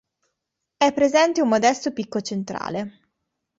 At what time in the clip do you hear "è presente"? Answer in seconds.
0.77-1.43